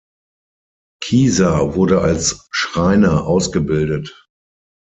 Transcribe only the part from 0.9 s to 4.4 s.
Kieser wurde als Schreiner ausgebildet.